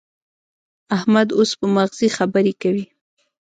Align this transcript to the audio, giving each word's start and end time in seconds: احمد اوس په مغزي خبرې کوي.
احمد 0.97 1.27
اوس 1.37 1.51
په 1.59 1.65
مغزي 1.75 2.07
خبرې 2.17 2.53
کوي. 2.61 2.85